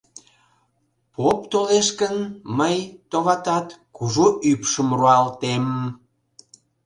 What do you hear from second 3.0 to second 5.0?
товатат, кужу ӱпшым